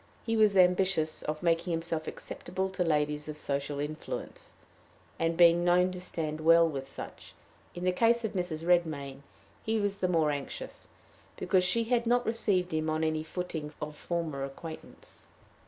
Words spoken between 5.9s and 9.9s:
to stand well with such. In the case of Mrs. Redmain he